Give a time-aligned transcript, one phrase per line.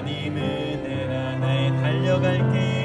[0.00, 2.79] 하나님 은혜라 나의 달려갈 길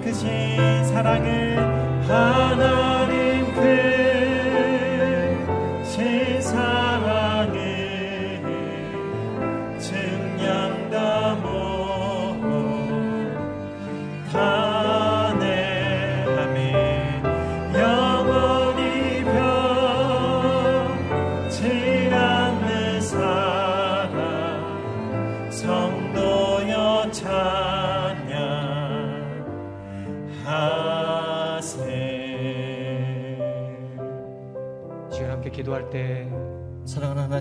[0.00, 1.56] 크신 사랑을
[2.08, 2.77] 하나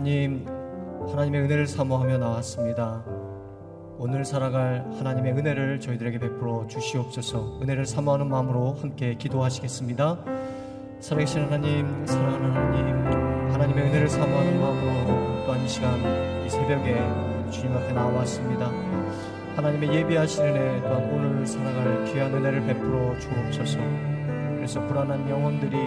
[0.08, 0.46] 하나님
[1.12, 3.04] 하나님의 은혜를 사모하며 나왔습니다.
[3.98, 7.60] 오늘 살아갈 하나님의 은혜를 저희들에게 베풀어 주시옵소서.
[7.62, 10.24] 은혜를 사모하는 마음으로 함께 기도하시겠습니다.
[11.02, 16.00] 살아계신 하나님, 사랑하는 하나님, 하나님의 은혜를 사모하는 마음으로 또한 이 시간
[16.46, 16.96] 이 새벽에
[17.52, 18.72] 주님 앞에 나왔습니다.
[19.58, 23.80] 하나님의 예비하신 은혜 또한 오늘 살아갈 귀한 은혜를 베풀어 주옵소서.
[24.56, 25.78] 그래서 불안한 영혼들이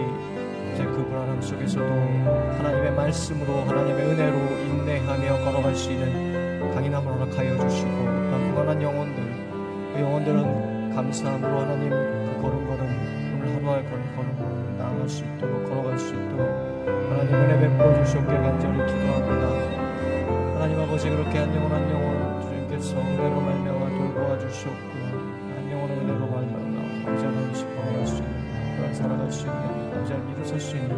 [0.73, 7.89] 이제 그 불안함 속에서도 하나님의 말씀으로 하나님의 은혜로 인내하며 걸어갈 수 있는 강인함을 허락하여 주시고
[7.89, 9.23] 또한 불안한 영혼들
[9.93, 12.81] 그 영혼들은 감사함으로 하나님 그 걸음걸음
[13.35, 16.47] 오늘 하루 할 걸음 걸음을 나아갈 수 있도록 걸어갈 수 있도록
[17.11, 19.81] 하나님 은혜 베풀어 주시옵길 간절히 기도합니다.
[20.55, 24.90] 하나님 아버지 그렇게 한 영혼 한 영혼 주님께서 은혜로 말미암아 돌보아 주시옵고
[29.01, 29.61] 살아갈 수 있는
[29.91, 30.89] 하나님 일어설 수 있는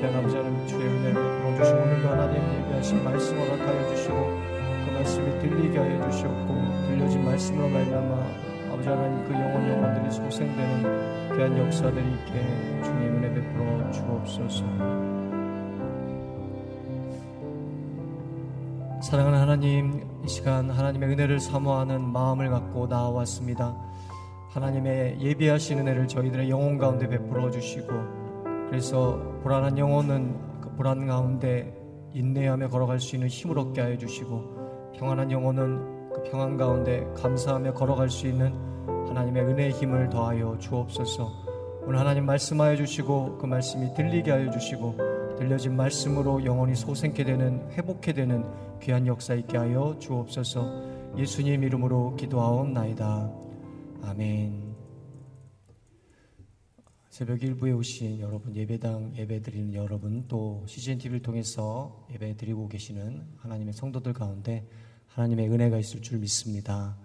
[0.00, 6.10] 귀한 하나님 주의 은혜를 주시고 오늘도 하나님 얘기하신 말씀 허락하여 주시고 그 말씀이 들리게 하여
[6.10, 6.54] 주시옵고
[6.88, 13.90] 들려진 말씀으로 말미암아 아버지 하나님 그 영혼 영혼들이 소생되는 귀한 역사들이 있게 주님 은혜 베풀어
[13.90, 14.64] 주옵소서.
[19.02, 23.76] 사랑하는 하나님 이 시간 하나님의 은혜를 사모하는 마음을 갖고 나왔습니다
[24.56, 27.88] 하나님의 예비하신 은혜를 저희들의 영혼 가운데 베풀어 주시고
[28.70, 31.76] 그래서 불안한 영혼은 그 불안 가운데
[32.14, 38.08] 인내하며 걸어갈 수 있는 힘을 얻게 하여 주시고 평안한 영혼은 그 평안 가운데 감사하며 걸어갈
[38.08, 38.54] 수 있는
[39.08, 41.30] 하나님의 은혜의 힘을 더하여 주옵소서
[41.82, 48.14] 오늘 하나님 말씀하여 주시고 그 말씀이 들리게 하여 주시고 들려진 말씀으로 영혼이 소생케 되는 회복케
[48.14, 48.42] 되는
[48.80, 53.45] 귀한 역사 있게 하여 주옵소서 예수님 이름으로 기도하옵나이다.
[54.02, 54.74] 아멘.
[57.10, 63.26] 새벽 일부에 오신 여러분, 예배당 예배 드리는 여러분, 또 CGN TV를 통해서 예배 드리고 계시는
[63.38, 64.68] 하나님의 성도들 가운데
[65.08, 66.96] 하나님의 은혜가 있을 줄 믿습니다.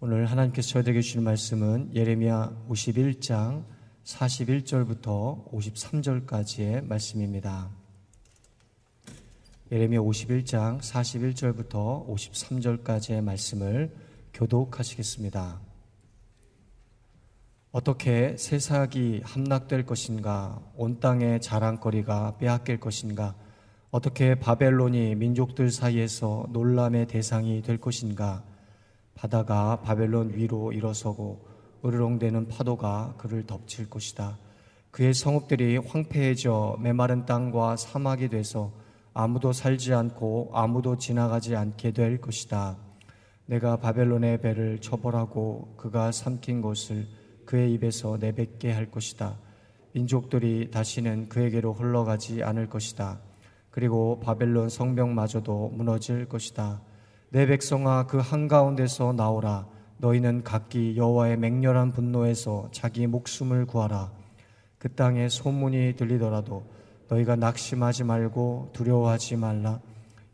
[0.00, 3.64] 오늘 하나님께서 저희들에게 주시는 말씀은 예레미야 51장
[4.04, 7.70] 41절부터 53절까지의 말씀입니다.
[9.70, 13.94] 예레미야 51장 41절부터 53절까지의 말씀을
[14.34, 15.73] 교독하시겠습니다.
[17.74, 23.34] 어떻게 세삭이 함락될 것인가, 온 땅의 자랑거리가 빼앗길 것인가,
[23.90, 28.44] 어떻게 바벨론이 민족들 사이에서 놀람의 대상이 될 것인가,
[29.16, 31.44] 바다가 바벨론 위로 일어서고
[31.84, 34.38] 으르렁대는 파도가 그를 덮칠 것이다.
[34.92, 38.70] 그의 성읍들이 황폐해져 메마른 땅과 사막이 돼서
[39.14, 42.76] 아무도 살지 않고 아무도 지나가지 않게 될 것이다.
[43.46, 49.38] 내가 바벨론의 배를 처벌하고 그가 삼킨 것을 그의 입에서 내뱉게 할 것이다.
[49.92, 53.20] 민족들이 다시는 그에게로 흘러가지 않을 것이다.
[53.70, 56.80] 그리고 바벨론 성벽마저도 무너질 것이다.
[57.30, 59.66] 내 백성아 그 한가운데서 나오라.
[59.98, 64.12] 너희는 각기 여호와의 맹렬한 분노에서 자기 목숨을 구하라.
[64.78, 66.64] 그 땅에 소문이 들리더라도
[67.08, 69.80] 너희가 낙심하지 말고 두려워하지 말라.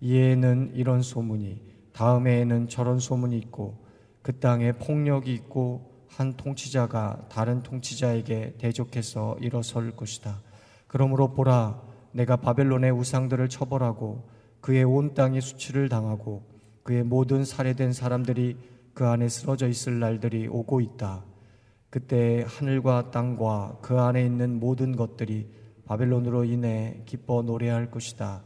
[0.00, 1.60] 이에는 이런 소문이
[1.92, 3.76] 다음에는 저런 소문이 있고
[4.22, 10.40] 그 땅에 폭력이 있고 한 통치자가 다른 통치자에게 대적해서 일어설 것이다.
[10.86, 11.80] 그러므로 보라,
[12.12, 14.28] 내가 바벨론의 우상들을 처벌하고
[14.60, 16.42] 그의 온 땅이 수치를 당하고
[16.82, 18.56] 그의 모든 살해된 사람들이
[18.92, 21.24] 그 안에 쓰러져 있을 날들이 오고 있다.
[21.88, 25.48] 그때 하늘과 땅과 그 안에 있는 모든 것들이
[25.86, 28.42] 바벨론으로 인해 기뻐 노래할 것이다.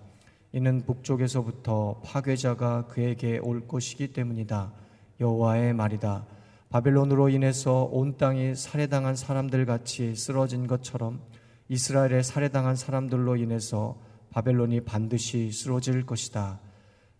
[0.52, 4.72] 이는 북쪽에서부터 파괴자가 그에게 올 것이기 때문이다.
[5.20, 6.26] 여호와의 말이다.
[6.74, 11.20] 바벨론으로 인해서 온 땅이 살해당한 사람들 같이 쓰러진 것처럼
[11.68, 13.96] 이스라엘의 살해당한 사람들로 인해서
[14.30, 16.58] 바벨론이 반드시 쓰러질 것이다.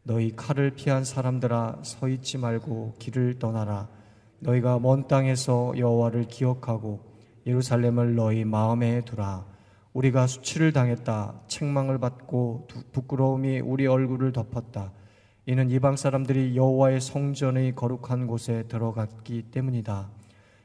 [0.02, 3.88] 너희 칼을 피한 사람들아 서 있지 말고 길을 떠나라.
[4.40, 6.98] 너희가 먼 땅에서 여호와를 기억하고
[7.46, 9.46] 예루살렘을 너희 마음에 두라.
[9.92, 11.42] 우리가 수치를 당했다.
[11.46, 14.90] 책망을 받고 부끄러움이 우리 얼굴을 덮었다.
[15.46, 20.08] 이는 이방 사람들이 여호와의 성전의 거룩한 곳에 들어갔기 때문이다.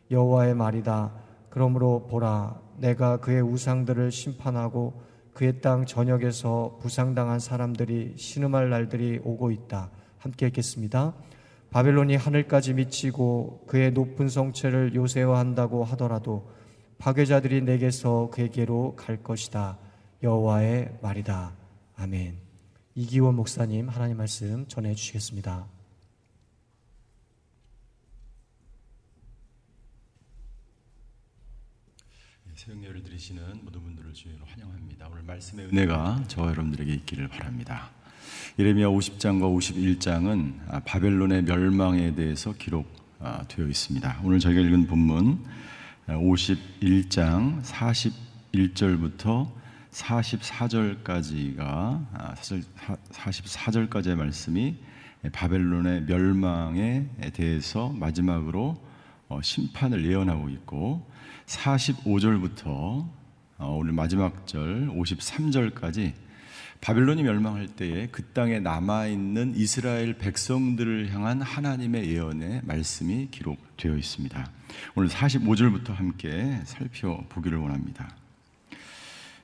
[0.10, 1.12] 여호와의 말이다.
[1.50, 5.02] 그러므로 보라, 내가 그의 우상들을 심판하고
[5.34, 9.90] 그의 땅 전역에서 부상당한 사람들이 신음할 날들이 오고 있다.
[10.18, 11.14] 함께 읽겠습니다.
[11.72, 16.50] 바벨론이 하늘까지 미치고 그의 높은 성체를 요새화한다고 하더라도
[16.98, 19.78] 파괴자들이 내게서 그에게로 갈 것이다.
[20.24, 21.54] 여호와의 말이다.
[21.96, 22.49] 아멘.
[23.00, 25.66] 이기원 목사님 하나님 말씀 전해 주시겠습니다.
[32.44, 35.08] 네, 새벽 예를 드리시는 모든 분들을 주의로 환영합니다.
[35.08, 37.90] 오늘 말씀의 은혜가 저와 여러분들에게 있기를 바랍니다.
[38.60, 42.90] 예레미야 50장과 51장은 아, 바벨론의 멸망에 대해서 기록되어
[43.20, 44.20] 아, 있습니다.
[44.26, 45.46] 오늘 저희가 읽은 본문
[46.06, 49.59] 51장 41절부터
[49.92, 52.06] 44절까지가
[53.12, 54.78] 44절까지의 말씀이
[55.32, 58.88] 바벨론의 멸망에 대해서 마지막으로
[59.28, 61.10] 어, 심판을 예언하고 있고
[61.46, 63.08] 45절부터
[63.58, 66.14] 어, 오늘 마지막 절 53절까지
[66.82, 74.50] 바벨론이 멸망할 때에 그 땅에 남아 있는 이스라엘 백성들을 향한 하나님의 예언의 말씀이 기록되어 있습니다.
[74.96, 78.16] 오늘 45절부터 함께 살펴보기를 원합니다.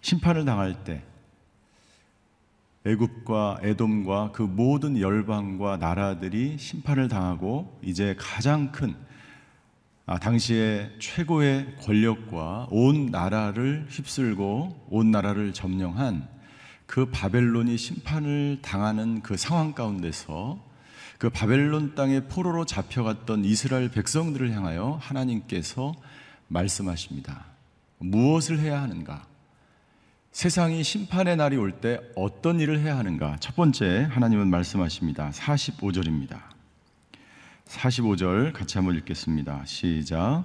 [0.06, 1.02] 심판을 당할 때
[2.86, 8.94] 애굽과 에돔과 그 모든 열방과 나라들이 심판을 당하고 이제 가장 큰
[10.06, 16.28] 아, 당시의 최고의 권력과 온 나라를 휩쓸고 온 나라를 점령한
[16.86, 20.60] 그 바벨론이 심판을 당하는 그 상황 가운데서
[21.18, 25.96] 그 바벨론 땅의 포로로 잡혀갔던 이스라엘 백성들을 향하여 하나님께서
[26.48, 27.46] 말씀하십니다.
[27.98, 29.34] 무엇을 해야 하는가?
[30.36, 33.38] 세상이 심판의 날이 올 때 어떤 일을 해야 하는가?
[33.40, 35.30] 첫 번째, 하나님은 말씀하십니다.
[35.30, 36.38] 45절입니다.
[37.66, 39.64] 45절 같이 한번 읽겠습니다.
[39.64, 40.44] 시작.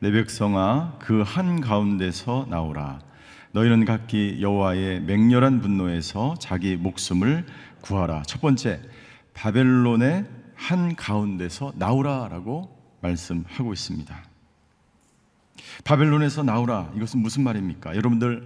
[0.00, 3.00] 내 백성아, 그 한 가운데서 나오라.
[3.52, 7.46] 너희는 각기 여호와의 맹렬한 분노에서 자기 목숨을
[7.80, 8.24] 구하라.
[8.26, 8.82] 첫 번째,
[9.32, 14.22] 바벨론의 한 가운데서 나오라라고 말씀하고 있습니다.
[15.84, 16.92] 바벨론에서 나오라.
[16.94, 17.96] 이것은 무슨 말입니까?
[17.96, 18.44] 여러분들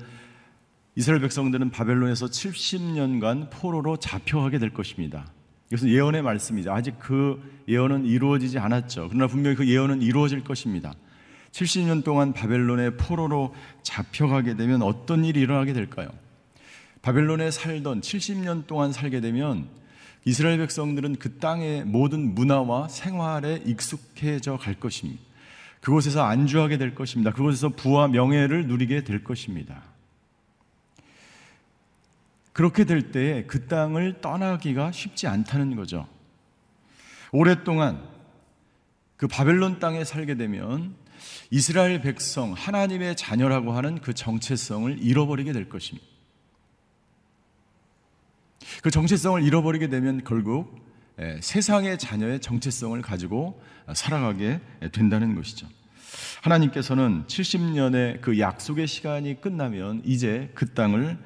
[0.98, 5.30] 이스라엘 백성들은 바벨론에서 70년간 포로로 잡혀가게 될 것입니다.
[5.70, 6.72] 이것은 예언의 말씀이죠.
[6.72, 9.06] 아직 그 예언은 이루어지지 않았죠.
[9.08, 10.94] 그러나 분명히 그 예언은 이루어질 것입니다.
[11.52, 16.08] 70년 동안 바벨론의 포로로 잡혀가게 되면 어떤 일이 일어나게 될까요?
[17.00, 19.68] 바벨론에 살던 70년 동안 살게 되면
[20.24, 25.22] 이스라엘 백성들은 그 땅의 모든 문화와 생활에 익숙해져 갈 것입니다.
[25.80, 27.30] 그곳에서 안주하게 될 것입니다.
[27.30, 29.87] 그곳에서 부와 명예를 누리게 될 것입니다.
[32.58, 36.08] 그렇게 될때그 땅을 떠나기가 쉽지 않다는 거죠.
[37.30, 38.02] 오랫동안
[39.16, 40.96] 그 바벨론 땅에 살게 되면
[41.52, 46.04] 이스라엘 백성, 하나님의 자녀라고 하는 그 정체성을 잃어버리게 될 것입니다.
[48.82, 50.84] 그 정체성을 잃어버리게 되면 결국
[51.20, 53.62] 예, 세상의 자녀의 정체성을 가지고
[53.94, 54.60] 살아가게
[54.90, 55.68] 된다는 것이죠.
[56.42, 61.18] 하나님께서는 70년의 그 약속의 시간이 끝나면 이제 그 땅을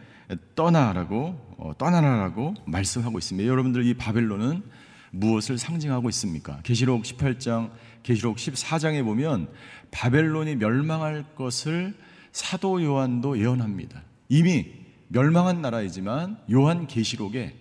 [0.55, 3.49] 떠나라고 어, 떠나라라고 말씀하고 있습니다.
[3.49, 4.63] 여러분들 이 바벨론은
[5.11, 6.61] 무엇을 상징하고 있습니까?
[6.63, 7.71] 계시록 18장,
[8.03, 9.49] 계시록 14장에 보면
[9.91, 11.95] 바벨론이 멸망할 것을
[12.33, 14.03] 사도 요한도 예언합니다.
[14.29, 14.73] 이미
[15.09, 17.55] 멸망한 나라이지만 요한 계시록에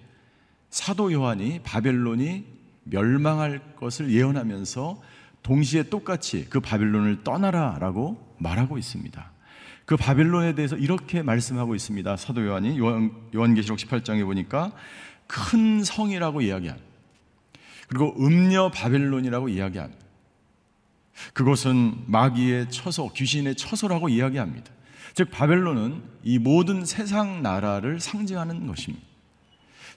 [0.70, 2.46] 사도 요한이 바벨론이
[2.86, 5.02] 멸망할 것을 예언하면서
[5.44, 9.31] 동시에 똑같이 그 바벨론을 떠나라라고 말하고 있습니다.
[9.92, 12.16] 그 바벨론에 대해서 이렇게 말씀하고 있습니다.
[12.16, 14.72] 사도 요한이 요한, 요한 계시록 18장에 보니까
[15.28, 16.80] 큰 성이라고 이야기한
[17.90, 20.02] 그리고 음녀 바벨론이라고 이야기합니다.
[21.34, 24.72] 그것은 마귀의 처소, 귀신의 처소라고 이야기합니다.
[25.14, 29.06] 즉 바벨론은 이 모든 세상 나라를 상징하는 것입니다.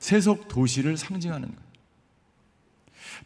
[0.00, 1.56] 세속 도시를 상징하는 것.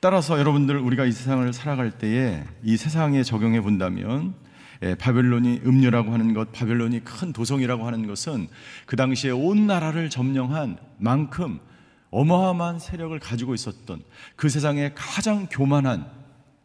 [0.01, 4.48] 따라서 여러분들 우리가 이 세상을 살아갈 때에 이 세상에 적용해 본다면 예,
[4.99, 8.49] 바벨론이 음료라고 하는 것, 바벨론이 큰 도성이라고 하는 것은
[8.87, 11.61] 그 당시에 온 나라를 점령한 만큼
[12.11, 14.03] 어마어마한 세력을 가지고 있었던
[14.37, 16.11] 그 세상의 가장 교만한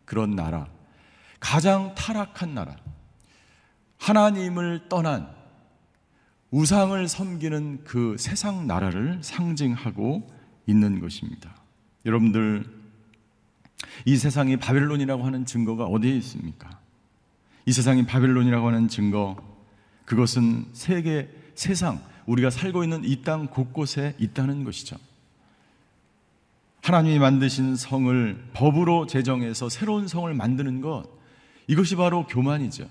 [0.05, 0.67] 그런 나라,
[1.39, 2.75] 가장 타락한 나라,
[3.98, 5.27] 하나님을 떠난
[6.51, 10.32] 우상을 섬기는 그 세상 나라를 상징하고
[10.67, 11.55] 있는 것입니다.
[12.05, 12.63] 여러분들,
[14.05, 16.83] 이 세상이 바벨론이라고 하는 증거가 어디에 있습니까?
[17.65, 19.38] 이 세상이 바벨론이라고 하는 증거,
[20.05, 24.98] 그것은 세계, 세상, 우리가 살고 있는 이 땅 곳곳에 있다는 것이죠.
[26.82, 31.05] 하나님이 만드신 성을 법으로 제정해서 새로운 성을 만드는 것,
[31.67, 32.88] 이것이 바로 교만이죠.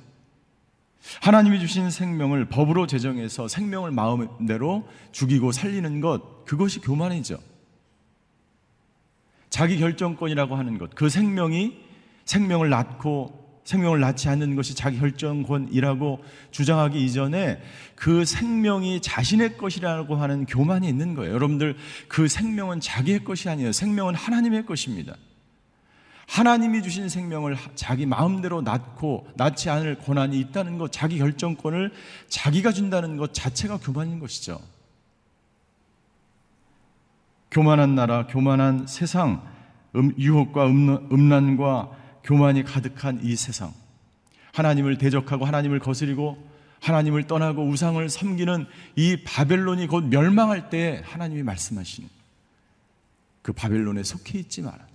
[1.21, 7.39] 하나님이 주신 생명을 법으로 제정해서 생명을 마음대로 죽이고 살리는 것, 그것이 교만이죠.
[9.51, 11.77] 자기 결정권이라고 하는 것, 그 생명이
[12.25, 17.63] 생명을 낳고 생명을 낳지 않는 것이 자기 결정권이라고 주장하기 이전에
[17.95, 21.33] 그 생명이 자신의 것이라고 하는 교만이 있는 거예요.
[21.35, 21.77] 여러분들
[22.09, 23.73] 그 생명은 자기의 것이 아니에요.
[23.73, 25.15] 생명은 하나님의 것입니다.
[26.29, 31.93] 하나님이 주신 생명을 자기 마음대로 낳고 낳지 않을 권한이 있다는 것, 자기 결정권을
[32.29, 34.59] 자기가 준다는 것 자체가 교만인 것이죠.
[37.51, 39.43] 교만한 나라, 교만한 세상,
[39.95, 43.73] 음, 유혹과 음,란과 교만이 가득한 이 세상.
[44.53, 46.51] 하나님을 대적하고 하나님을 거스리고
[46.81, 52.09] 하나님을 떠나고 우상을 섬기는 이 바벨론이 곧 멸망할 때 하나님이 말씀하시는
[53.43, 54.87] 그 바벨론에 속해 있지 마라.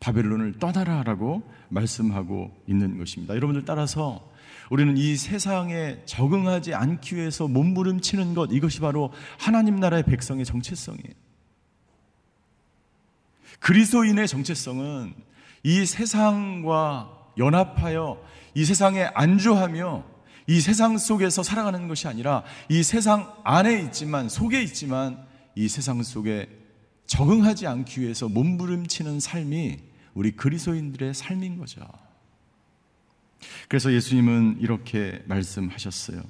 [0.00, 3.34] 바벨론을 떠나라라고 말씀하고 있는 것입니다.
[3.34, 4.30] 여러분들 따라서
[4.70, 11.14] 우리는 이 세상에 적응하지 않기 위해서 몸부림치는 것 이것이 바로 하나님 나라의 백성의 정체성이에요.
[13.60, 15.14] 그리스도인의 정체성은
[15.68, 18.18] 이 세상과 연합하여
[18.54, 20.02] 이 세상에 안주하며
[20.46, 26.48] 이 세상 속에서 살아가는 것이 아니라 이 세상 안에 있지만 속에 있지만 이 세상 속에
[27.04, 29.76] 적응하지 않기 위해서 몸부림치는 삶이
[30.14, 31.86] 우리 그리스도인들의 삶인 거죠.
[33.68, 36.22] 그래서 예수님은 이렇게 말씀하셨어요.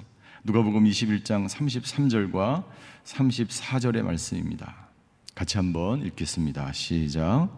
[0.43, 2.65] 누가복음 21장 33절과
[3.05, 4.89] 34절의 말씀입니다.
[5.33, 6.73] 같이 한번 읽겠습니다.
[6.73, 7.57] 시작.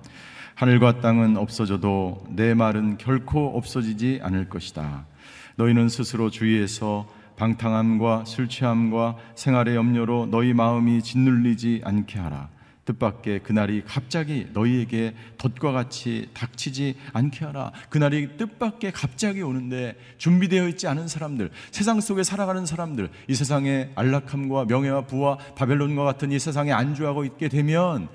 [0.61, 5.07] 하늘과 땅은 없어져도 내 말은 결코 없어지지 않을 것이다.
[5.55, 12.49] 너희는 스스로 주위에서 방탕함과 술 취함과 생활의 염려로 너희 마음이 짓눌리지 않게 하라.
[12.85, 17.71] 뜻밖의 그날이 갑자기 너희에게 덫과 같이 닥치지 않게 하라.
[17.89, 24.65] 그날이 뜻밖의 갑자기 오는데 준비되어 있지 않은 사람들, 세상 속에 살아가는 사람들, 이 세상의 안락함과
[24.65, 28.09] 명예와 부와 바벨론과 같은 이 세상에 안주하고 있게 되면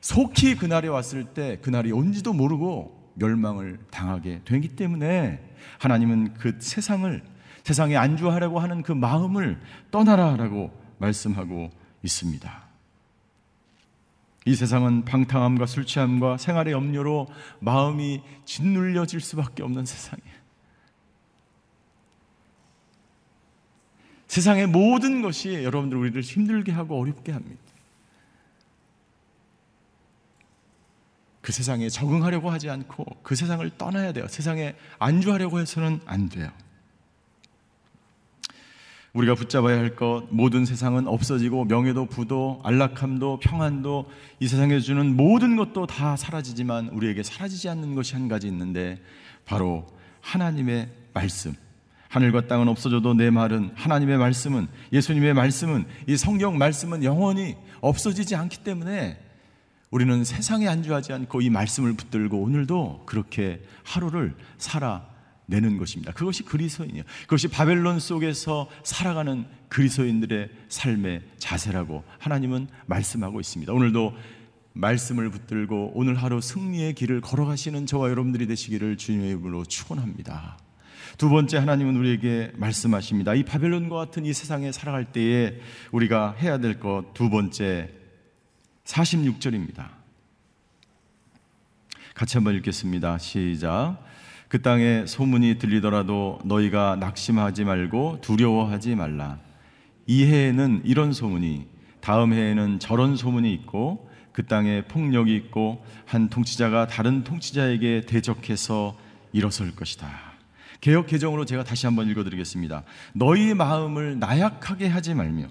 [0.00, 5.40] 속히 그날이 왔을 때 그날이 온지도 모르고 멸망을 당하게 되기 때문에
[5.78, 7.22] 하나님은 그 세상을
[7.64, 9.60] 세상에 안주하려고 하는 그 마음을
[9.90, 11.70] 떠나라라고 말씀하고
[12.02, 12.70] 있습니다.
[14.46, 17.28] 이 세상은 방탕함과 술 취함과 생활의 염려로
[17.60, 20.40] 마음이 짓눌려질 수밖에 없는 세상이에요.
[24.28, 27.60] 세상의 모든 것이 여러분들 우리를 힘들게 하고 어렵게 합니다.
[31.40, 34.26] 그 세상에 적응하려고 하지 않고 그 세상을 떠나야 돼요.
[34.28, 36.50] 세상에 안주하려고 해서는 안 돼요.
[39.12, 45.56] 우리가 붙잡아야 할 것, 모든 세상은 없어지고 명예도 부도 안락함도 평안도 이 세상에 주는 모든
[45.56, 49.00] 것도 다 사라지지만 우리에게 사라지지 않는 것이 한 가지 있는데
[49.44, 49.86] 바로
[50.20, 51.54] 하나님의 말씀.
[52.08, 58.58] 하늘과 땅은 없어져도 내 말은 하나님의 말씀은 예수님의 말씀은 이 성경 말씀은 영원히 없어지지 않기
[58.58, 59.18] 때문에
[59.90, 66.12] 우리는 세상에 안주하지 않고 이 말씀을 붙들고 오늘도 그렇게 하루를 살아내는 것입니다.
[66.12, 67.02] 그것이 그리스도인이에요.
[67.22, 73.72] 그것이 바벨론 속에서 살아가는 그리스도인들의 삶의 자세라고 하나님은 말씀하고 있습니다.
[73.72, 74.14] 오늘도
[74.74, 80.56] 말씀을 붙들고 오늘 하루 승리의 길을 걸어가시는 저와 여러분들이 되시기를 주님의 이름으로 축원합니다.
[81.18, 83.34] 두 번째 하나님은 우리에게 말씀하십니다.
[83.34, 85.58] 이 바벨론과 같은 이 세상에 살아갈 때에
[85.90, 87.90] 우리가 해야 될 것 두 번째
[88.84, 89.88] 46절입니다.
[92.14, 93.18] 같이 한번 읽겠습니다.
[93.18, 93.98] 시작.
[94.48, 99.38] 그 땅에 소문이 들리더라도 너희가 낙심하지 말고 두려워하지 말라.
[100.06, 101.68] 이 해에는 이런 소문이,
[102.00, 108.98] 다음 해에는 저런 소문이 있고, 그 땅에 폭력이 있고, 한 통치자가 다른 통치자에게 대적해서
[109.32, 110.10] 일어설 것이다.
[110.80, 112.82] 개혁 개정으로 제가 다시 한번 읽어드리겠습니다.
[113.12, 115.46] 너희 마음을 나약하게 하지 말며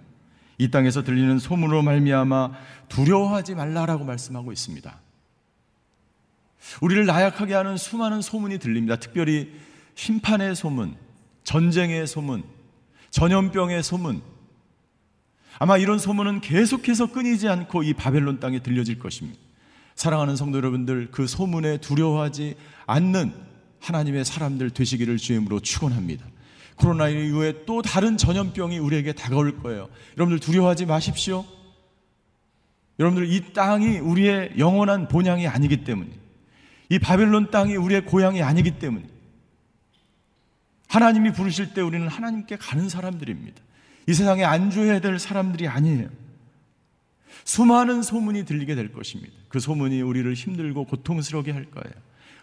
[0.60, 2.52] 이 땅에서 들리는 소문으로 말미암아
[2.90, 5.00] 두려워하지 말라라고 말씀하고 있습니다.
[6.82, 8.98] 우리를 나약하게 하는 수많은 소문이 들립니다.
[8.98, 9.52] 특별히
[9.96, 10.96] 심판의 소문,
[11.46, 12.44] 전쟁의 소문,
[13.10, 14.22] 전염병의 소문.
[15.60, 19.40] 아마 이런 소문은 계속해서 끊이지 않고 이 바벨론 땅에 들려질 것입니다.
[19.96, 23.34] 사랑하는 성도 여러분들, 그 소문에 두려워하지 않는
[23.80, 26.26] 하나님의 사람들 되시기를 주임으로 축원합니다.
[26.80, 29.90] 코로나 이후에 또 다른 전염병이 우리에게 다가올 거예요.
[30.18, 31.46] 여러분들 두려워하지 마십시오.
[33.00, 36.10] 여러분들 이 땅이 우리의 영원한 본향이 아니기 때문에
[36.90, 39.06] 이 바벨론 땅이 우리의 고향이 아니기 때문에
[40.88, 43.62] 하나님이 부르실 때 우리는 하나님께 가는 사람들입니다.
[44.08, 46.10] 이 세상에 안주해야 될 사람들이 아니에요.
[47.44, 49.34] 수많은 소문이 들리게 될 것입니다.
[49.50, 51.94] 그 소문이 우리를 힘들고 고통스럽게 할 거예요.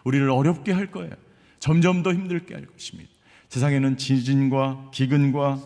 [0.05, 1.11] 우리를 어렵게 할 거예요.
[1.59, 3.11] 점점 더 힘들게 할 것입니다.
[3.49, 5.59] 세상에는 지진과 기근과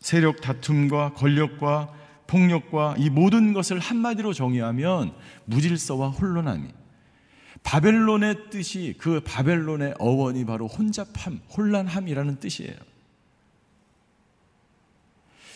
[0.00, 1.92] 세력 다툼과 권력과
[2.26, 5.12] 폭력과 이 모든 것을 한마디로 정의하면
[5.44, 6.68] 무질서와 혼란함이
[7.62, 12.74] 바벨론의 뜻이 그 바벨론의 어원이 바로 혼잡함, 혼란함이라는 뜻이에요.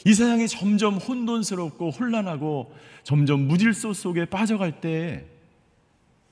[0.04, 5.26] 이 세상이 점점 혼돈스럽고 혼란하고 점점 무질서 속에 빠져갈 때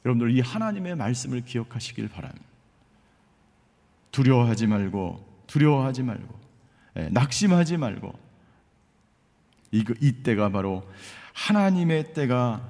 [0.04, 2.53] 여러분들 이 하나님의 말씀을 기억하시길 바랍니다.
[4.14, 6.38] 두려워하지 말고 두려워하지 말고
[6.98, 8.16] 예, 낙심하지 말고
[9.72, 10.88] 이, 이 때가 바로
[11.32, 12.62] 하나님의 때가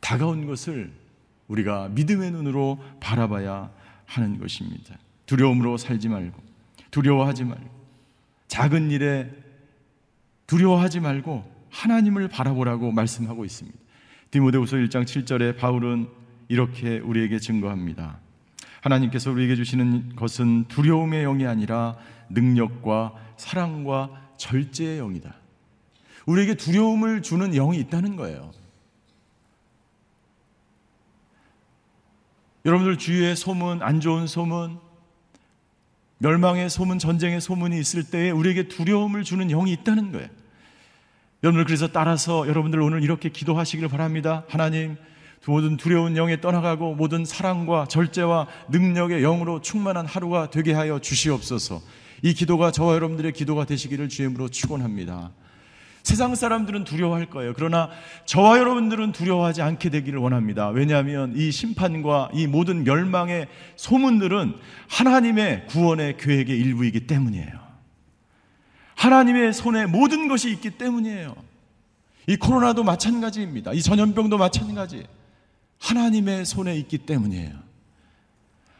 [0.00, 0.92] 다가온 것을
[1.48, 3.70] 우리가 믿음의 눈으로 바라봐야
[4.04, 4.98] 하는 것입니다.
[5.24, 6.42] 두려움으로 살지 말고
[6.90, 7.70] 두려워하지 말고
[8.48, 9.30] 작은 일에
[10.46, 13.78] 두려워하지 말고 하나님을 바라보라고 말씀하고 있습니다.
[14.30, 16.06] 디모데후서 1장 7절에 바울은
[16.48, 18.27] 이렇게 우리에게 증거합니다.
[18.80, 21.96] 하나님께서 우리에게 주시는 것은 두려움의 영이 아니라
[22.30, 25.34] 능력과 사랑과 절제의 영이다.
[26.26, 28.52] 우리에게 두려움을 주는 영이 있다는 거예요.
[32.64, 34.78] 여러분들 주위에 소문, 안 좋은 소문,
[36.18, 40.28] 멸망의 소문, 전쟁의 소문이 있을 때에 우리에게 두려움을 주는 영이 있다는 거예요.
[41.42, 44.44] 여러분들 그래서 따라서 여러분들 오늘 이렇게 기도하시기를 바랍니다.
[44.48, 44.96] 하나님,
[45.46, 51.80] 모든 두려운 영에 떠나가고 모든 사랑과 절제와 능력의 영으로 충만한 하루가 되게 하여 주시옵소서.
[52.22, 55.30] 이 기도가 저와 여러분들의 기도가 되시기를 주임으로 축원합니다.
[56.02, 57.52] 세상 사람들은 두려워할 거예요.
[57.54, 57.90] 그러나
[58.24, 60.68] 저와 여러분들은 두려워하지 않게 되기를 원합니다.
[60.68, 63.46] 왜냐하면 이 심판과 이 모든 멸망의
[63.76, 64.54] 소문들은
[64.88, 67.68] 하나님의 구원의 계획의 일부이기 때문이에요.
[68.96, 71.34] 하나님의 손에 모든 것이 있기 때문이에요.
[72.26, 73.72] 이 코로나도 마찬가지입니다.
[73.72, 75.06] 이 전염병도 마찬가지.
[75.78, 77.68] 하나님의 손에 있기 때문이에요.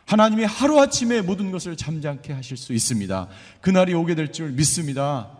[0.06, 3.28] 하나님이 하루아침에 모든 것을 잠잠케 하실 수 있습니다.
[3.60, 5.30] 그날이 오게 될 줄 믿습니다.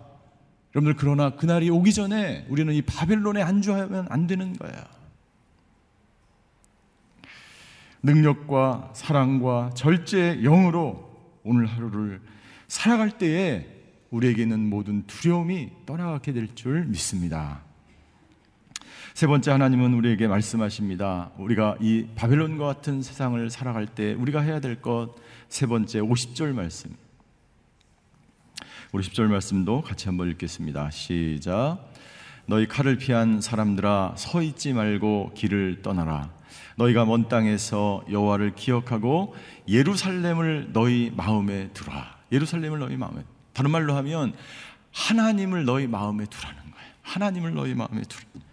[0.75, 4.77] 여러분들, 그러나 그날이 오기 전에 우리는 이 바벨론에 안주하면 안 되는 거예요.
[8.03, 11.09] 능력과 사랑과 절제의 영으로
[11.43, 12.21] 오늘 하루를
[12.69, 13.67] 살아갈 때에
[14.11, 17.63] 우리에게 있는 모든 두려움이 떠나가게 될 줄 믿습니다.
[19.19, 21.33] 세 번째 하나님은 우리에게 말씀하십니다.
[21.39, 25.17] 우리가 이 바벨론과 같은 세상을 살아갈 때 우리가 해야 될 것
[25.49, 26.95] 세 번째 50절 말씀.
[28.93, 30.93] 우리 10절 말씀도 같이 한번 읽겠습니다.
[30.93, 31.79] 시작.
[32.47, 36.31] 너희 칼을 피한 사람들아 서 있지 말고 길을 떠나라.
[36.77, 39.35] 너희가 먼 땅에서 여호와를 기억하고
[39.67, 42.19] 예루살렘을 너희 마음에 두라.
[42.31, 43.25] 예루살렘을 너희 마음에.
[43.53, 44.33] 다른 말로 하면
[44.93, 46.93] 하나님을 너희 마음에 두라는 거예요.
[47.03, 48.48] 하나님을 너희 마음에 두라.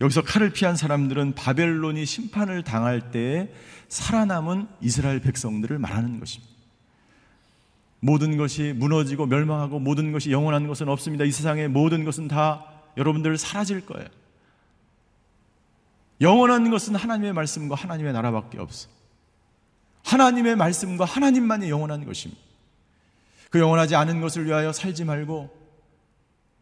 [0.00, 3.52] 여기서 칼을 피한 사람들은 바벨론이 심판을 당할 때에
[3.88, 6.52] 살아남은 이스라엘 백성들을 말하는 것입니다.
[8.00, 11.24] 모든 것이 무너지고 멸망하고 모든 것이 영원한 것은 없습니다.
[11.24, 14.06] 이 세상의 모든 것은 다 여러분들 사라질 거예요.
[16.20, 18.88] 영원한 것은 하나님의 말씀과 하나님의 나라밖에 없어.
[20.04, 22.40] 하나님의 말씀과 하나님만이 영원한 것입니다.
[23.50, 25.64] 그 영원하지 않은 것을 위하여 살지 말고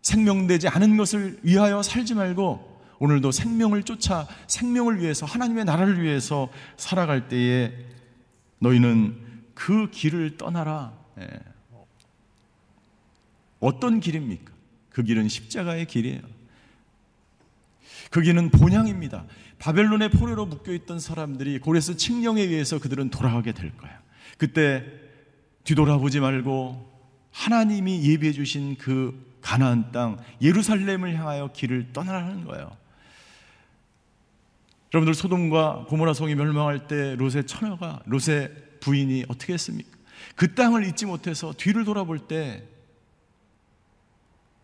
[0.03, 2.72] 생명되지 않은 것을 위하여 살지 말고
[3.03, 7.73] 오늘도 생명을 쫓아 생명을 위해서 하나님의 나라를 위해서 살아갈 때에
[8.61, 9.17] 너희는
[9.55, 10.93] 그 길을 떠나라.
[11.19, 11.27] 예.
[13.59, 14.53] 어떤 길입니까?
[14.91, 16.21] 그 길은 십자가의 길이에요.
[18.13, 19.25] 그 길은 본향입니다.
[19.59, 24.01] 바벨론의 포로로 묶여 있던 사람들이 고레스 칙령에 의해서 그들은 돌아가게 될 거야.
[24.39, 24.85] 그때
[25.65, 26.89] 뒤돌아보지 말고
[27.33, 32.81] 하나님이 예비해 주신 그 가나안 땅 예루살렘을 향하여 길을 떠나라는 거예요.
[34.95, 39.91] 여러분들 소돔과 고모라 성이 멸망할 때 롯의 처녀가 롯의 부인이 어떻게 했습니까?
[40.37, 42.63] 그 땅을 잊지 못해서 뒤를 돌아볼 때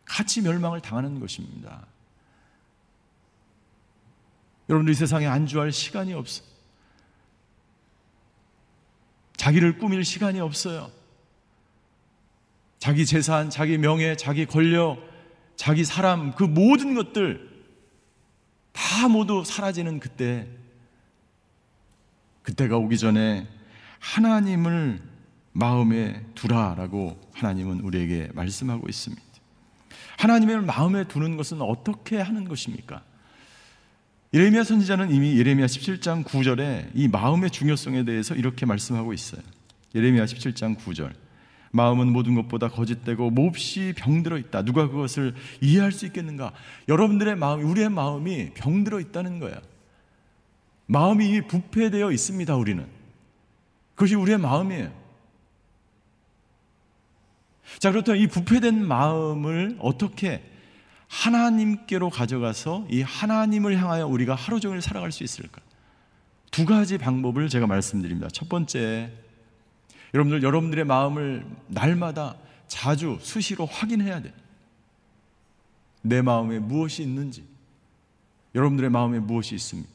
[0.04, 1.86] 같이 멸망을 당하는 것입니다.
[4.68, 6.44] 여러분들 이 세상에 안주할 시간이 없어.
[9.36, 10.90] 자기를 꾸밀 시간이 없어요.
[12.78, 14.98] 자기 재산, 자기 명예, 자기 권력,
[15.56, 17.47] 자기 사람, 그 모든 것들
[18.78, 20.46] 다 모두 사라지는 그때,
[22.42, 23.48] 그때가 오기 전에
[23.98, 25.02] 하나님을
[25.52, 29.20] 마음에 두라라고 하나님은 우리에게 말씀하고 있습니다.
[30.18, 33.02] 하나님을 마음에 두는 것은 어떻게 하는 것입니까?
[34.32, 39.42] 예레미야 선지자는 이미 예레미야 17장 9절에 이 마음의 중요성에 대해서 이렇게 말씀하고 있어요.
[39.96, 41.12] 예레미야 17장 9절.
[41.72, 44.62] 마음은 모든 것보다 거짓되고 몹시 병들어 있다.
[44.62, 46.52] 누가 그것을 이해할 수 있겠는가?
[46.88, 49.60] 여러분들의 마음, 우리의 마음이 병들어 있다는 거야.
[50.86, 52.86] 마음이 부패되어 있습니다, 우리는.
[53.94, 54.92] 그것이 우리의 마음이에요.
[57.78, 60.42] 자, 그렇다면 이 부패된 마음을 어떻게
[61.08, 65.60] 하나님께로 가져가서 이 하나님을 향하여 우리가 하루 종일 살아갈 수 있을까?
[66.50, 68.28] 두 가지 방법을 제가 말씀드립니다.
[68.32, 69.12] 첫 번째,
[70.14, 74.32] 여러분들, 여러분들의 마음을 날마다 자주 수시로 확인해야 돼.
[76.02, 77.44] 내 마음에 무엇이 있는지,
[78.54, 79.90] 여러분들의 마음에 무엇이 있습니까?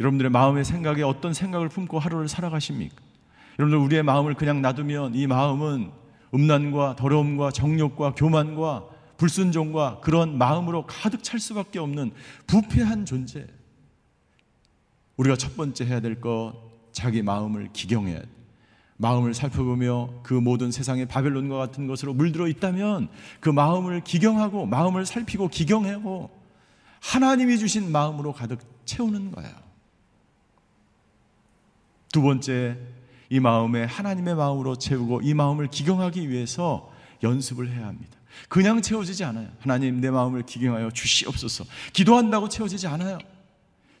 [0.00, 2.96] 여러분들의 마음의 생각에 어떤 생각을 품고 하루를 살아가십니까?
[3.58, 5.90] 여러분들, 우리의 마음을 그냥 놔두면 이 마음은
[6.32, 12.12] 음란과 더러움과 정욕과 교만과 불순종과 그런 마음으로 가득 찰 수밖에 없는
[12.46, 13.46] 부패한 존재.
[15.16, 16.54] 우리가 첫 번째 해야 될 것,
[16.92, 18.37] 자기 마음을 기경해야 돼.
[18.98, 23.08] 마음을 살펴보며 그 모든 세상의 바벨론과 같은 것으로 물들어 있다면
[23.40, 26.30] 그 마음을 기경하고 마음을 살피고 기경하고
[27.00, 29.50] 하나님이 주신 마음으로 가득 채우는 거예요.
[32.12, 32.76] 두 번째,
[33.30, 36.90] 이 마음에 하나님의 마음으로 채우고 이 마음을 기경하기 위해서
[37.22, 38.18] 연습을 해야 합니다.
[38.48, 39.48] 그냥 채워지지 않아요.
[39.60, 41.64] 하나님 내 마음을 기경하여 주시옵소서.
[41.92, 43.18] 기도한다고 채워지지 않아요.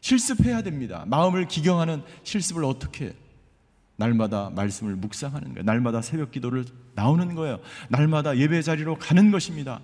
[0.00, 1.04] 실습해야 됩니다.
[1.06, 3.12] 마음을 기경하는 실습을 어떻게 해요?
[3.98, 5.64] 날마다 말씀을 묵상하는 거예요.
[5.64, 7.58] 날마다 새벽 기도를 나오는 거예요.
[7.88, 9.80] 날마다 예배 자리로 가는 것입니다.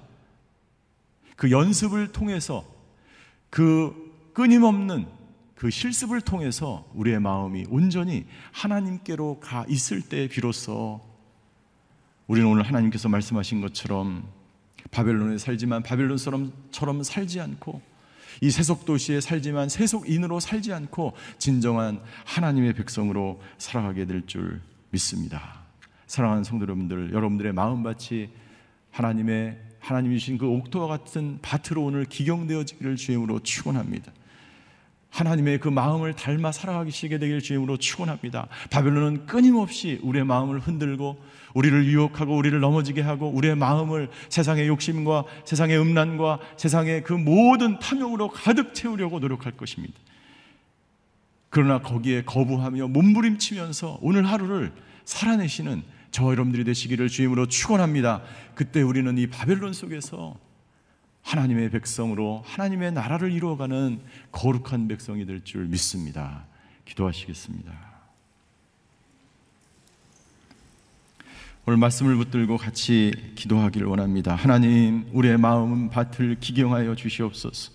[1.36, 2.64] 그 연습을 통해서
[3.50, 3.92] 그
[4.32, 5.06] 끊임없는
[5.56, 11.00] 그 실습을 통해서 우리의 마음이 온전히 하나님께로 가 있을 때 비로소
[12.28, 14.28] 우리는 오늘 하나님께서 말씀하신 것처럼
[14.92, 17.82] 바벨론에 살지만 바벨론처럼 살지 않고
[18.40, 25.60] 이 세속 도시에 살지만 세속인으로 살지 않고 진정한 하나님의 백성으로 살아가게 될 줄 믿습니다.
[26.06, 28.30] 사랑하는 성도 여러분들, 여러분들의 마음밭이
[28.90, 34.12] 하나님의 하나님이 주신 그 옥토와 같은 밭으로 오늘 기경되어지기를 주임으로 축원합니다.
[35.14, 38.48] 하나님의 그 마음을 닮아 살아가기 시게 되길 주임으로 축원합니다.
[38.70, 41.22] 바벨론은 끊임없이 우리의 마음을 흔들고
[41.54, 48.30] 우리를 유혹하고 우리를 넘어지게 하고 우리의 마음을 세상의 욕심과 세상의 음란과 세상의 그 모든 탐욕으로
[48.30, 49.94] 가득 채우려고 노력할 것입니다.
[51.48, 54.72] 그러나 거기에 거부하며 몸부림치면서 오늘 하루를
[55.04, 58.22] 살아내시는 저 여러분들이 되시기를 주임으로 축원합니다.
[58.56, 60.36] 그때 우리는 이 바벨론 속에서
[61.24, 66.44] 하나님의 백성으로 하나님의 나라를 이루어가는 거룩한 백성이 될 줄 믿습니다.
[66.84, 67.72] 기도하시겠습니다.
[71.66, 74.34] 오늘 말씀을 붙들고 같이 기도하기를 원합니다.
[74.34, 77.72] 하나님, 우리의 마음 밭을 기경하여 주시옵소서.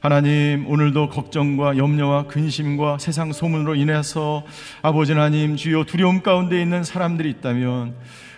[0.00, 4.44] 하나님, 오늘도 걱정과 염려와 근심과 세상 소문으로 인해서
[4.82, 7.94] 아버지 하나님 주여 두려움 가운데 있는 사람들이 있다면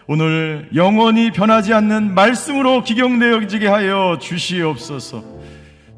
[0.08, 5.24] 오늘 영원히 변하지 않는 말씀으로 기경되어지게 하여 주시옵소서.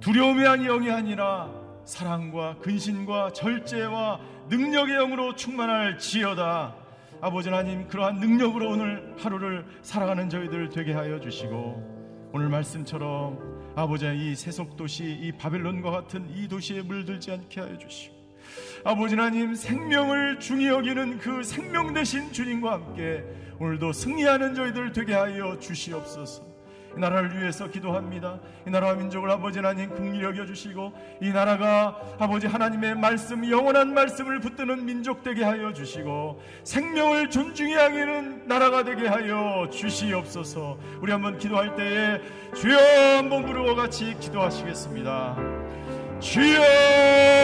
[0.01, 1.51] 두려움이 아니 영이 아니라
[1.85, 4.19] 사랑과 근신과 절제와
[4.49, 6.75] 능력의 영으로 충만할 지어다.
[7.21, 13.39] 아버지 하나님 그러한 능력으로 오늘 하루를 살아가는 저희들 되게 하여 주시고 오늘 말씀처럼
[13.77, 18.17] 아버지 이 세속 도시 이 바벨론과 같은 이 도시에 물들지 않게 하여 주시고
[18.85, 23.23] 아버지 하나님 생명을 중히 여기는 그 생명 되신 주님과 함께
[23.61, 26.49] 오늘도 승리하는 저희들 되게 하여 주시옵소서.
[26.97, 28.39] 이 나라를 위해서 기도합니다.
[28.67, 34.41] 이 나라와 민족을 아버지 하나님 긍휼히 여겨 주시고 이 나라가 아버지 하나님의 말씀 영원한 말씀을
[34.41, 40.79] 붙드는 민족 되게 하여 주시고 생명을 존중해 하기는 나라가 되게 하여 주시옵소서.
[41.01, 42.21] 우리 한번 기도할 때에
[42.55, 42.77] 주여
[43.19, 45.37] 한번 부르고 같이 기도하시겠습니다.
[46.21, 47.38] 주여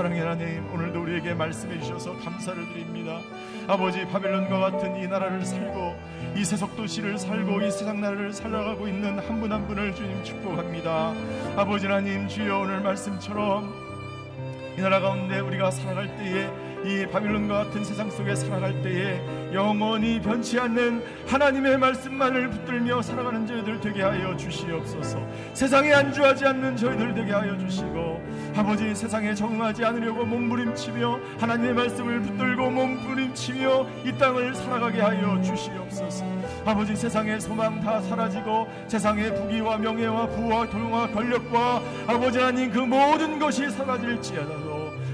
[0.00, 3.20] 사랑의 하나님 오늘도 우리에게 말씀해 주셔서 감사를 드립니다.
[3.68, 5.94] 아버지 바벨론과 같은 이 나라를 살고
[6.38, 11.12] 이 세속 도시를 살고 이 세상 나라를 살아가고 있는 한분한 분을 주님 축복합니다.
[11.54, 13.74] 아버지 하나님 주여 오늘 말씀처럼
[14.78, 16.48] 이 나라 가운데 우리가 살아갈 때에
[16.82, 19.20] 이 바빌론과 같은 세상 속에 살아갈 때에
[19.52, 25.22] 영원히 변치 않는 하나님의 말씀만을 붙들며 살아가는 저희들 되게 하여 주시옵소서.
[25.52, 32.70] 세상에 안주하지 않는 저희들 되게 하여 주시고 아버지 세상에 적응하지 않으려고 몸부림치며 하나님의 말씀을 붙들고
[32.70, 36.24] 몸부림치며 이 땅을 살아가게 하여 주시옵소서.
[36.64, 43.38] 아버지 세상의 소망 다 사라지고 세상의 부귀와 명예와 부와 도용과 권력과 아버지 하나님 그 모든
[43.38, 44.69] 것이 사라질지어다도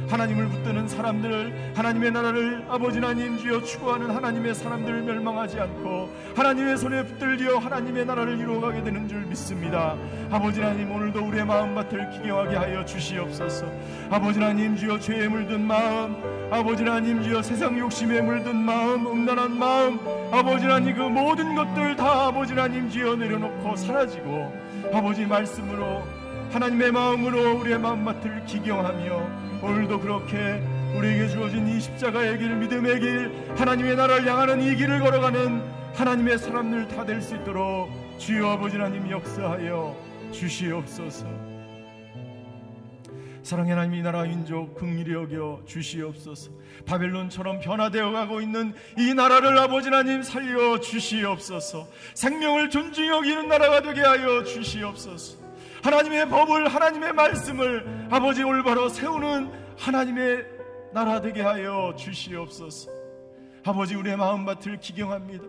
[0.09, 7.05] 하나님을 붙드는 사람들 하나님의 나라를 아버지 하나님 주여 추구하는 하나님의 사람들을 멸망하지 않고 하나님의 손에
[7.05, 9.97] 붙들려 하나님의 나라를 이루어가게 되는 줄 믿습니다.
[10.31, 13.67] 아버지 하나님 오늘도 우리의 마음밭을 기경하게 하여 주시옵소서.
[14.11, 16.17] 아버지 하나님 주여 죄에 물든 마음
[16.51, 19.99] 아버지 하나님 주여 세상 욕심에 물든 마음 음란한 마음
[20.33, 24.53] 아버지 하나님 그 모든 것들 다 아버지 하나님 주여 내려놓고 사라지고
[24.93, 26.03] 아버지 말씀으로
[26.51, 30.63] 하나님의 마음으로 우리의 마음밭을 기경하며 오늘도 그렇게
[30.97, 35.63] 우리에게 주어진 이 십자가의 길, 믿음의 길, 하나님의 나라를 향하는 이 길을 걸어가는
[35.95, 39.97] 하나님의 사람들 다 될 수 있도록 주여 아버지 하나님 역사하여
[40.33, 41.27] 주시옵소서.
[43.43, 46.51] 사랑의 하나님 이 나라 민족 긍휼히 여겨 주시옵소서.
[46.87, 51.87] 바벨론처럼 변화되어 가고 있는 이 나라를 아버지 하나님 살려 주시옵소서.
[52.15, 55.46] 생명을 존중히 여기는 나라가 되게 하여 주시옵소서.
[55.87, 60.45] 하나님의 법을 하나님의 말씀을 아버지 올바로 세우는 하나님의
[60.93, 62.91] 나라 되게 하여 주시옵소서.
[63.65, 65.45] 아버지 우리의 마음밭을 기경합니다.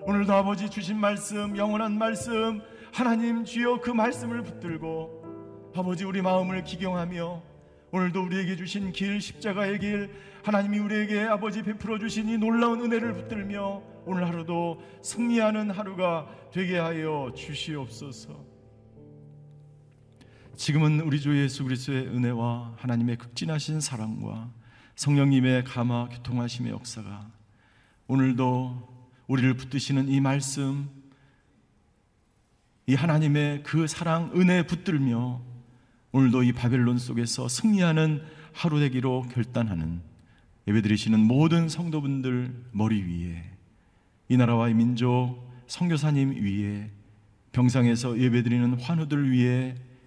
[0.00, 7.42] 오늘도 아버지 주신 말씀 영원한 말씀 하나님 주여 그 말씀을 붙들고 아버지 우리 마음을 기경하며
[7.90, 10.10] 오늘도 우리에게 주신 길 십자가의 길
[10.42, 17.30] 하나님이 우리에게 아버지 베풀어 주신 이 놀라운 은혜를 붙들며 오늘 하루도 승리하는 하루가 되게 하여
[17.36, 18.51] 주시옵소서.
[20.56, 24.50] 지금은 우리 주 예수 그리스도의 은혜와 하나님의 극진하신 사랑과
[24.96, 27.30] 성령님의 감화 교통하심의 역사가
[28.06, 30.90] 오늘도 우리를 붙드시는 이 말씀
[32.86, 35.40] 이 하나님의 그 사랑 은혜 붙들며
[36.12, 40.02] 오늘도 이 바벨론 속에서 승리하는 하루 되기로 결단하는
[40.68, 43.42] 예배드리시는 모든 성도분들 머리 위에
[44.28, 46.90] 이 나라와 이 민족 성교사님 위에
[47.52, 49.91] 병상에서 예배드리는 환우들 위에